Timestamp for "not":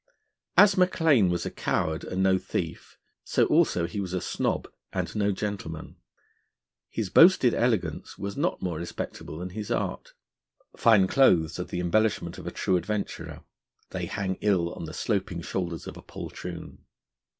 8.35-8.63